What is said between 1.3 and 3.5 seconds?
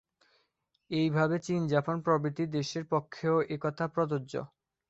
চীন জাপান প্রভৃতি দেশের পক্ষেও